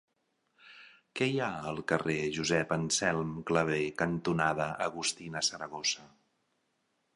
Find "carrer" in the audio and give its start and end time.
1.91-2.15